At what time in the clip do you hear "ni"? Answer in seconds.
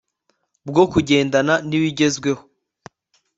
1.67-1.77